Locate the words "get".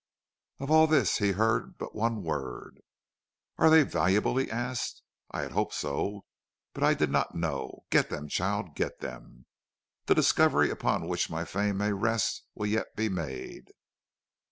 7.91-8.09, 8.75-9.01